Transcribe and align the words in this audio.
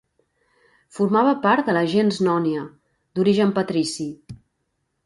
Formava 0.99 1.35
part 1.43 1.69
de 1.69 1.75
la 1.79 1.83
gens 1.93 2.19
Nònia, 2.29 2.65
d'origen 3.21 3.57
patrici. 3.61 4.11